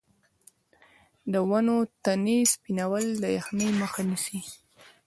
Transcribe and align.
د 1.31 1.33
ونو 1.49 1.75
تنې 2.03 2.39
سپینول 2.53 3.05
د 3.23 3.25
یخنۍ 3.37 3.69
مخه 3.81 4.01
نیسي؟ 4.09 4.39